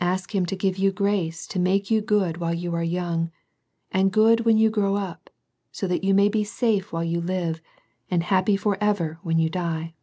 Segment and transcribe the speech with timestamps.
[0.00, 3.30] Ask Him to give you grace to make you good while you are young,
[3.92, 5.30] and good when you grow up,
[5.78, 7.60] that so you may be safe while you live,
[8.10, 9.94] and happy for ever when you die.